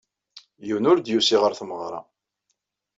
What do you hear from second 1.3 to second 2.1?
ɣer tmeɣra.